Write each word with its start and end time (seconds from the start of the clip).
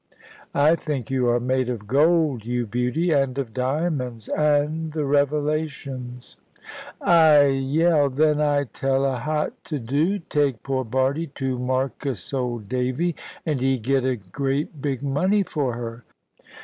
"I 0.55 0.73
think 0.75 1.11
you 1.11 1.29
are 1.29 1.39
made 1.39 1.69
of 1.69 1.85
gold, 1.85 2.43
you 2.43 2.65
beauty; 2.65 3.11
and 3.11 3.37
of 3.37 3.53
diamonds, 3.53 4.29
and 4.29 4.93
the 4.93 5.05
Revelations." 5.05 6.37
"Aye 6.99 7.45
yell! 7.69 8.09
Then 8.09 8.41
I 8.41 8.63
tell 8.63 9.05
'a 9.05 9.17
hot 9.17 9.63
to 9.65 9.77
do. 9.77 10.17
Take 10.17 10.63
poor 10.63 10.83
Bardie 10.83 11.27
to 11.35 11.59
markiss, 11.59 12.33
old 12.33 12.67
Davy; 12.67 13.15
and 13.45 13.61
'e 13.61 13.77
get 13.77 14.03
a 14.03 14.15
great 14.15 14.81
big 14.81 15.03
money 15.03 15.43
for 15.43 15.73
her." 15.75 16.03